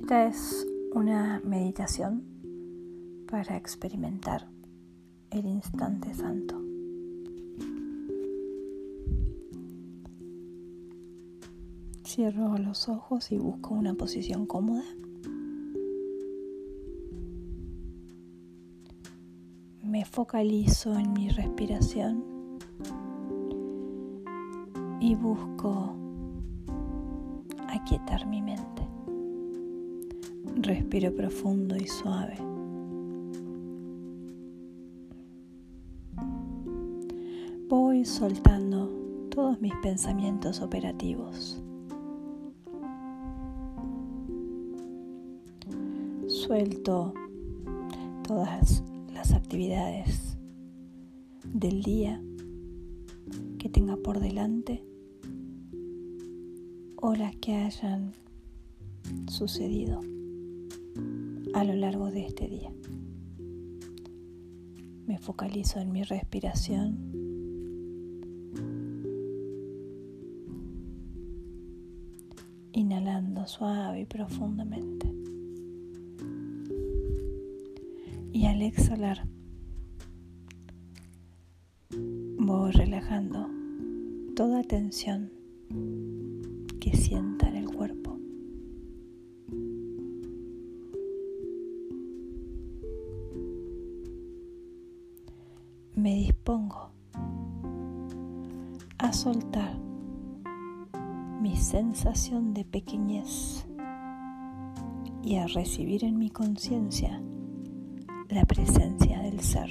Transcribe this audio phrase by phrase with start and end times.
[0.00, 2.22] Esta es una meditación
[3.28, 4.48] para experimentar
[5.30, 6.54] el instante santo.
[12.06, 14.84] Cierro los ojos y busco una posición cómoda.
[19.82, 22.24] Me focalizo en mi respiración
[25.00, 25.96] y busco
[27.68, 28.77] aquietar mi mente.
[30.60, 32.34] Respiro profundo y suave.
[37.68, 38.90] Voy soltando
[39.30, 41.62] todos mis pensamientos operativos.
[46.26, 47.14] Suelto
[48.26, 48.82] todas
[49.14, 50.36] las actividades
[51.44, 52.20] del día
[53.58, 54.84] que tenga por delante
[56.96, 58.12] o las que hayan
[59.28, 60.00] sucedido
[61.54, 62.72] a lo largo de este día.
[65.06, 66.98] Me focalizo en mi respiración.
[72.72, 75.12] Inhalando suave y profundamente.
[78.32, 79.26] Y al exhalar,
[82.38, 83.48] voy relajando
[84.36, 85.32] toda tensión
[86.80, 87.50] que sienta
[102.08, 103.66] de pequeñez
[105.22, 107.22] y a recibir en mi conciencia
[108.30, 109.68] la presencia del ser.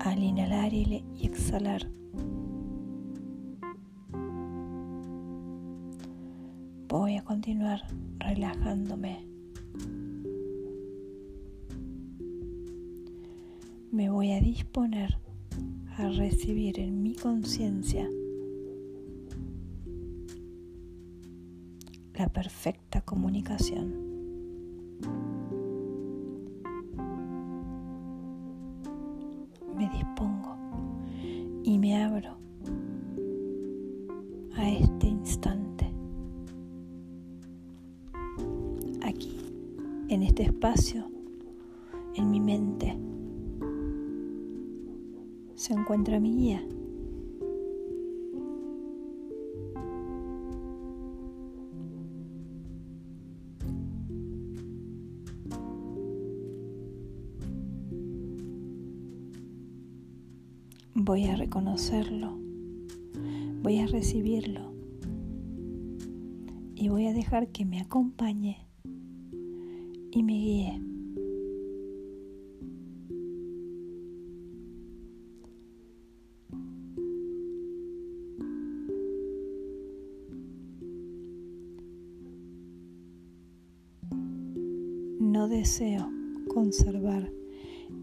[0.00, 1.90] Al inhalar y exhalar,
[6.86, 7.80] voy a continuar
[8.18, 9.35] relajándome.
[14.26, 15.16] Voy a disponer
[15.98, 18.10] a recibir en mi conciencia
[22.12, 23.94] la perfecta comunicación.
[29.76, 30.56] Me dispongo
[31.62, 32.36] y me abro
[34.56, 35.86] a este instante.
[40.08, 41.10] en este espacio,
[42.14, 42.96] en mi mente,
[45.66, 46.64] se encuentra mi guía.
[60.94, 62.38] Voy a reconocerlo,
[63.62, 64.72] voy a recibirlo
[66.76, 68.68] y voy a dejar que me acompañe
[70.12, 70.95] y me guíe.
[85.36, 86.08] No deseo
[86.48, 87.30] conservar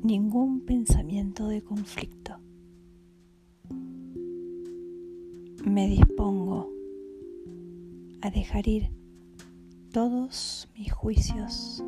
[0.03, 2.37] ningún pensamiento de conflicto.
[5.65, 6.69] Me dispongo
[8.21, 8.91] a dejar ir
[9.91, 11.83] todos mis juicios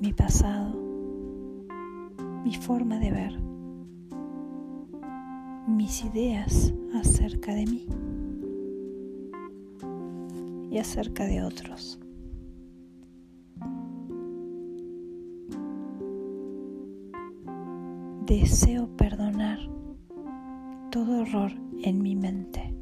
[0.00, 0.74] mi pasado,
[2.42, 3.40] mi forma de ver,
[5.68, 7.86] mis ideas acerca de mí
[10.68, 12.01] y acerca de otros.
[18.32, 19.58] Deseo perdonar
[20.90, 22.74] todo error en mi mente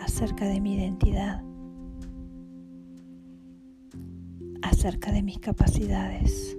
[0.00, 1.44] acerca de mi identidad
[4.60, 6.58] acerca de mis capacidades.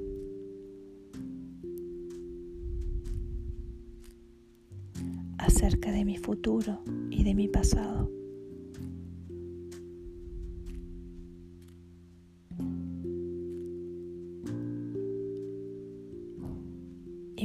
[5.38, 8.19] acerca de mi futuro y de mi pasado.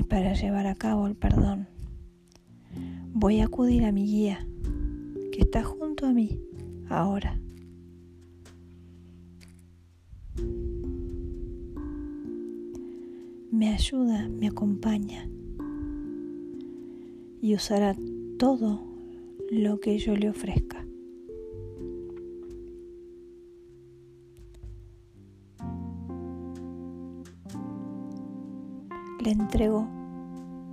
[0.09, 1.69] Para llevar a cabo el perdón,
[3.13, 4.47] voy a acudir a mi guía
[5.33, 6.41] que está junto a mí
[6.89, 7.41] ahora.
[13.55, 15.29] me ayuda, me acompaña
[17.41, 17.95] y usará
[18.37, 18.83] todo
[19.49, 20.85] lo que yo le ofrezca.
[29.21, 29.89] Le entrego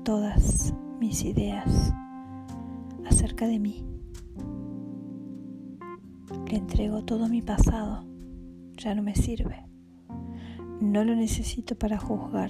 [0.04, 1.94] todas mis ideas
[3.06, 3.86] acerca de mí.
[6.50, 8.06] Le entrego todo mi pasado,
[8.78, 9.66] ya no me sirve.
[10.80, 12.50] No lo necesito para juzgar.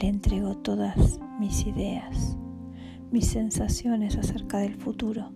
[0.00, 2.38] Le entrego todas mis ideas,
[3.10, 5.30] mis sensaciones acerca del futuro.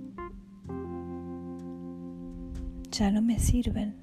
[2.90, 4.01] Ya no me sirven.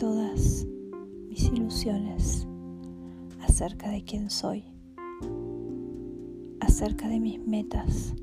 [0.00, 0.66] Todas
[1.28, 2.48] mis ilusiones
[3.42, 4.64] acerca de quién soy,
[6.60, 8.14] acerca de mis metas,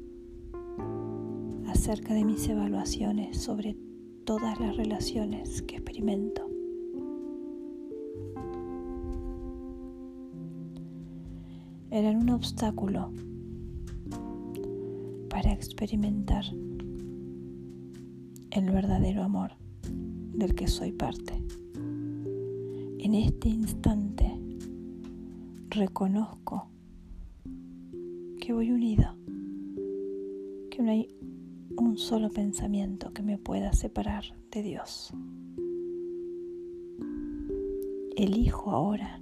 [1.67, 3.77] acerca de mis evaluaciones sobre
[4.25, 6.49] todas las relaciones que experimento.
[11.91, 13.11] Eran un obstáculo
[15.29, 16.43] para experimentar
[18.49, 19.51] el verdadero amor
[20.33, 21.43] del que soy parte.
[22.99, 24.39] En este instante
[25.69, 26.67] reconozco
[28.41, 29.15] que voy unido,
[30.71, 31.07] que no hay
[31.77, 35.13] un solo pensamiento que me pueda separar de Dios.
[38.15, 39.21] Elijo ahora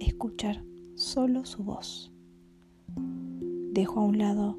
[0.00, 0.64] escuchar
[0.96, 2.12] solo su voz.
[3.72, 4.58] Dejo a un lado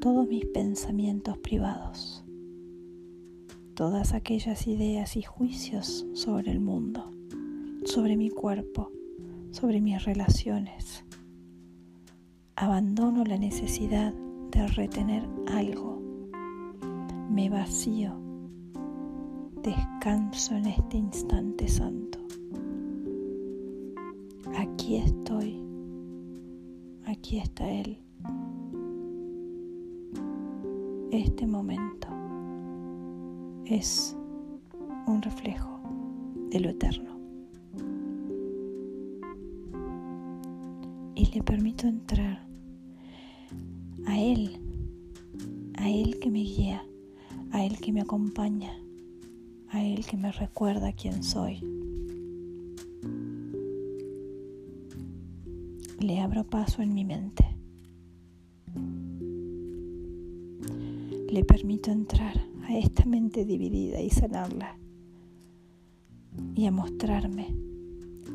[0.00, 2.24] todos mis pensamientos privados,
[3.74, 7.15] todas aquellas ideas y juicios sobre el mundo,
[7.86, 8.90] sobre mi cuerpo,
[9.50, 11.04] sobre mis relaciones.
[12.56, 14.12] Abandono la necesidad
[14.50, 16.02] de retener algo.
[17.30, 18.12] Me vacío.
[19.62, 22.18] Descanso en este instante santo.
[24.58, 25.62] Aquí estoy.
[27.06, 27.98] Aquí está Él
[31.10, 32.08] este momento
[33.64, 34.16] es
[35.06, 35.80] un reflejo
[36.50, 37.15] de lo eterno.
[41.34, 42.46] Le permito entrar
[44.06, 44.58] a Él,
[45.74, 46.82] a Él que me guía,
[47.52, 48.72] a Él que me acompaña,
[49.68, 51.60] a Él que me recuerda quién soy.
[56.00, 57.56] Le abro paso en mi mente.
[61.36, 64.78] le permito entrar a esta mente dividida y sanarla
[66.54, 67.54] y a mostrarme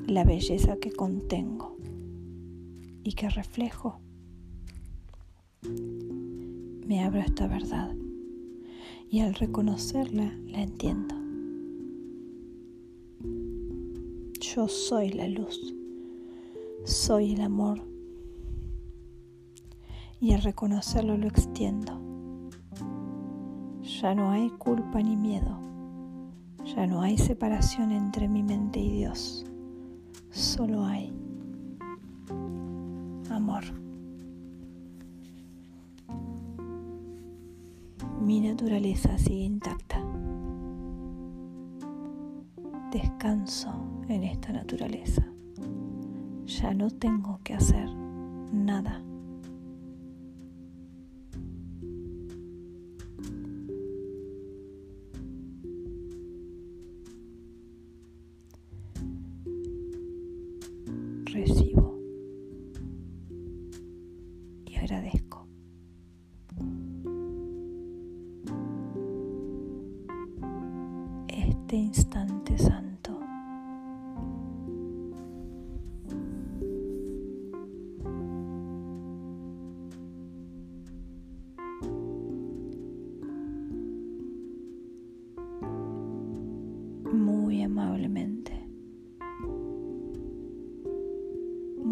[0.05, 1.77] la belleza que contengo
[3.03, 3.99] y que reflejo.
[6.87, 7.95] Me abro esta verdad
[9.09, 11.15] y al reconocerla la entiendo.
[14.39, 15.73] Yo soy la luz,
[16.85, 17.81] soy el amor
[20.19, 22.01] y al reconocerlo lo extiendo
[24.01, 25.59] ya no hay culpa ni miedo.
[26.75, 29.45] Ya no hay separación entre mi mente y Dios.
[30.31, 30.90] Solo hay
[38.51, 40.03] naturaleza sigue intacta.
[42.91, 43.71] Descanso
[44.09, 45.25] en esta naturaleza.
[46.45, 47.89] Ya no tengo que hacer
[48.51, 49.01] nada
[61.23, 61.97] recibo
[64.65, 65.20] y agradezco.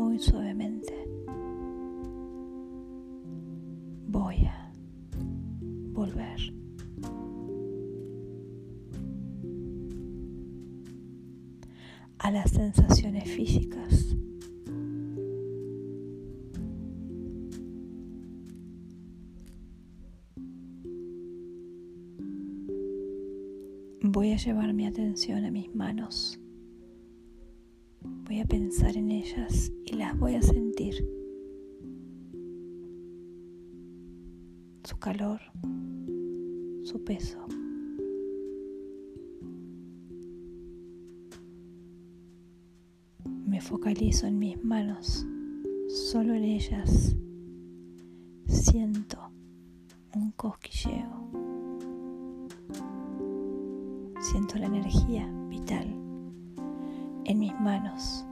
[0.10, 0.92] Muy suavemente.
[4.08, 4.74] Voy a
[5.92, 6.40] volver.
[12.22, 14.16] a las sensaciones físicas.
[24.02, 26.39] Voy a llevar mi atención a mis manos.
[28.30, 30.94] Voy a pensar en ellas y las voy a sentir.
[34.84, 35.42] su calor,
[36.84, 37.40] su peso.
[43.48, 45.26] Me focalizo en mis manos,
[45.88, 47.16] solo en ellas.
[48.46, 49.32] Siento
[50.14, 51.19] un cosquilleo.
[57.30, 58.26] En mis manos.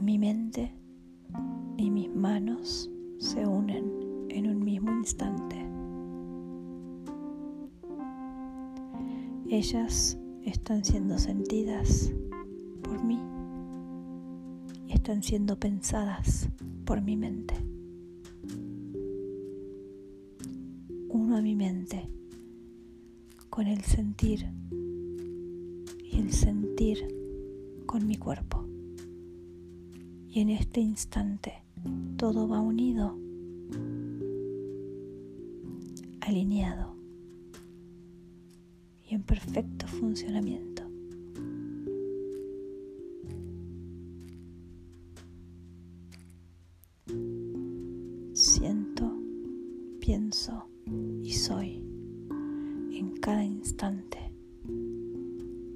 [0.00, 0.72] Mi mente
[1.76, 3.92] y mis manos se unen
[4.30, 5.56] en un mismo instante.
[9.48, 12.12] Ellas están siendo sentidas
[12.82, 13.20] por mí
[14.88, 16.48] están siendo pensadas
[16.84, 17.54] por mi mente.
[23.56, 24.46] Con el sentir
[26.04, 26.98] y el sentir
[27.86, 28.66] con mi cuerpo.
[30.28, 31.54] Y en este instante
[32.18, 33.16] todo va unido,
[36.20, 36.96] alineado
[39.08, 40.75] y en perfecto funcionamiento.
[52.98, 54.18] En cada instante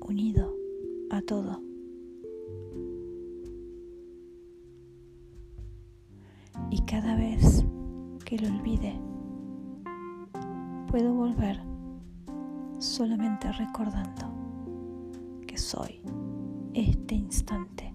[0.01, 0.55] unido
[1.11, 1.63] a todo.
[6.71, 7.65] Y cada vez
[8.25, 8.99] que lo olvide,
[10.89, 11.61] puedo volver
[12.79, 14.33] solamente recordando
[15.47, 16.01] que soy
[16.73, 17.93] este instante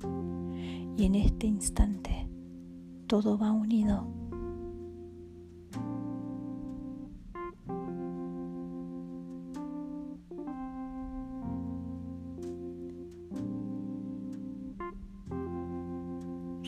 [0.98, 2.30] y en este instante
[3.08, 4.15] todo va unido.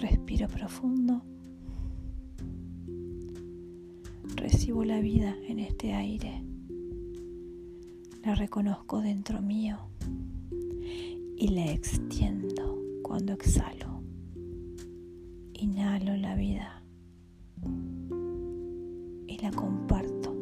[0.10, 1.22] Respiro profundo.
[4.38, 6.44] Recibo la vida en este aire
[8.24, 9.78] la reconozco dentro mío
[11.36, 14.02] y la extiendo cuando exhalo.
[15.54, 16.82] Inhalo la vida
[19.28, 20.34] y la comparto.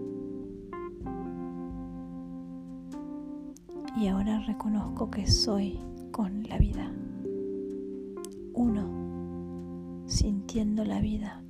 [3.98, 5.79] Y ahora reconozco que soy
[6.12, 6.91] con la vida.
[8.53, 9.04] Uno,
[10.07, 11.43] sintiendo la vida,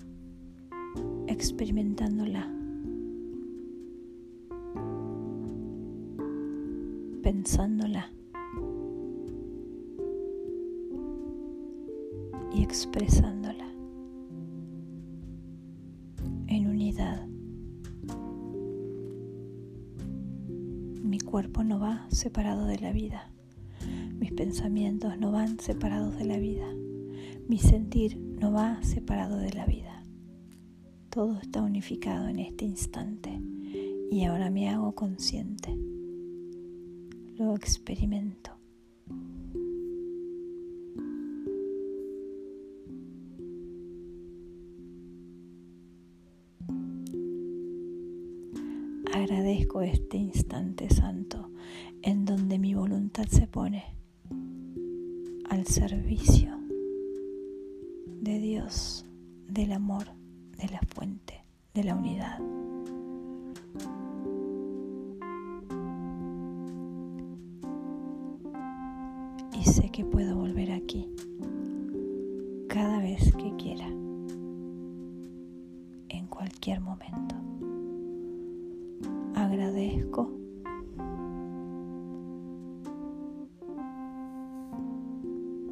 [1.28, 2.52] experimentándola.
[7.22, 8.12] Pensándola.
[12.54, 13.66] Y expresándola.
[16.48, 17.28] En unidad.
[21.04, 23.32] Mi cuerpo no va separado de la vida,
[24.20, 26.66] mis pensamientos no van separados de la vida,
[27.48, 30.04] mi sentir no va separado de la vida.
[31.10, 33.40] Todo está unificado en este instante
[34.12, 35.76] y ahora me hago consciente
[37.38, 38.52] lo experimento.
[49.14, 51.50] Agradezco este instante santo
[52.02, 53.84] en donde mi voluntad se pone
[55.50, 56.65] al servicio
[58.26, 59.06] de Dios,
[59.48, 60.08] del amor,
[60.58, 62.40] de la fuente, de la unidad.
[69.64, 71.10] sé que puedo volver aquí
[72.68, 73.88] cada vez que quiera,
[76.10, 77.36] en cualquier momento.
[79.34, 80.32] Agradezco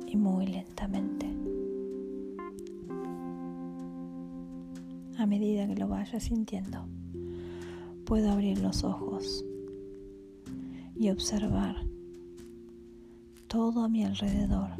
[0.08, 1.28] y muy lentamente,
[5.24, 6.86] a medida que lo vaya sintiendo,
[8.03, 9.46] puedo abrir los ojos
[10.98, 11.77] y observar
[13.48, 14.72] todo a mi alrededor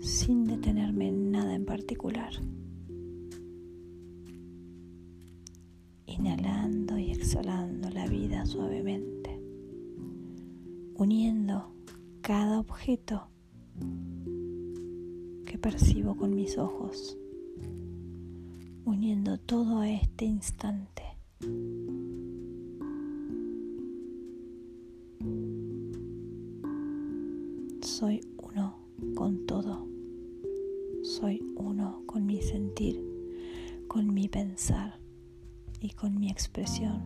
[0.00, 2.32] sin detenerme en nada en particular.
[6.06, 9.36] Inhalando y exhalando la vida suavemente,
[10.94, 11.72] uniendo
[12.20, 13.26] cada objeto
[15.44, 17.16] que percibo con mis ojos,
[18.84, 21.02] uniendo todo a este instante.
[27.82, 28.78] Soy uno
[29.14, 29.86] con todo.
[31.02, 33.02] Soy uno con mi sentir,
[33.88, 34.98] con mi pensar
[35.80, 37.02] y con mi expresión.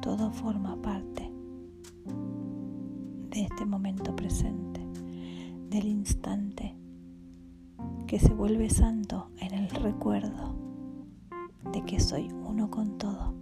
[0.00, 1.31] Todo forma parte
[3.32, 4.80] de este momento presente,
[5.70, 6.76] del instante
[8.06, 10.54] que se vuelve santo en el recuerdo
[11.72, 13.34] de que soy uno con todo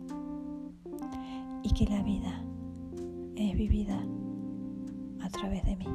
[1.64, 2.44] y que la vida
[3.34, 4.00] es vivida
[5.22, 5.86] a través de mí.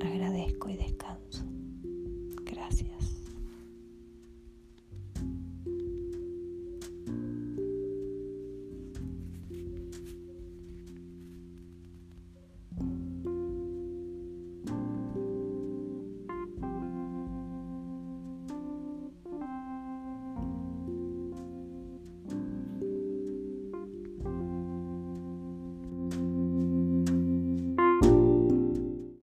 [0.00, 1.44] Agradezco y descanso.
[2.44, 3.11] Gracias.